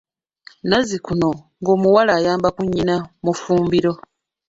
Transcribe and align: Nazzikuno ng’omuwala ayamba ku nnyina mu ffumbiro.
Nazzikuno 0.69 1.29
ng’omuwala 1.61 2.11
ayamba 2.19 2.47
ku 2.55 2.61
nnyina 2.65 2.95
mu 3.23 3.31
ffumbiro. 3.35 3.93